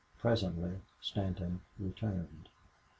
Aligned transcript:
Presently 0.17 0.79
Stanton 0.99 1.61
returned. 1.77 2.49